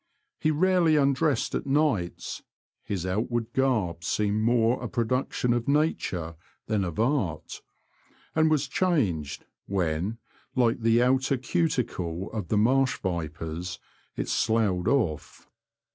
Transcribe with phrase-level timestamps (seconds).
[0.39, 2.41] He rarely undressed at nights,
[2.81, 7.61] his outward garb seemed more a production of nature than of art,
[8.33, 10.17] and was changed, when,
[10.55, 13.77] like the outer cuticle of the marsh vipers,
[14.17, 15.47] it sloughed off.